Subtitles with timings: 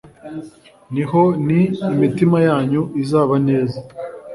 [0.93, 1.47] ni ho n
[1.93, 3.79] imitima yanyu izaba neza